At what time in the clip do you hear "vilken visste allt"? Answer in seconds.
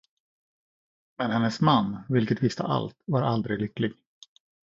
2.09-2.95